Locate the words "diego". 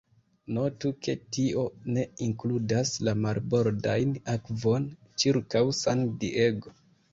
6.27-6.77